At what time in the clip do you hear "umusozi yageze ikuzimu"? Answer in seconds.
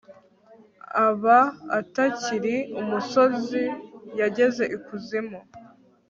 2.79-5.39